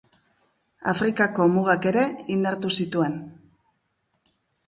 Afrikako 0.91 1.45
mugak 1.57 1.85
ere 1.91 2.07
indartu 2.37 2.73
zituen. 2.81 3.21